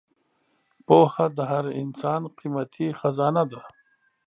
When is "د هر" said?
1.37-1.65